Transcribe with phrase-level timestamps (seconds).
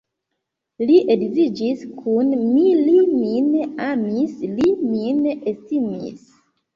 [0.89, 3.51] Li edziĝis kun mi, li min
[3.89, 5.21] amis, li min
[5.53, 6.25] estimis.